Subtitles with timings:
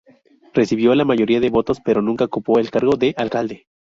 [0.55, 3.67] Recibió la mayoría de votos pero nunca ocupó el cargo de alcalde.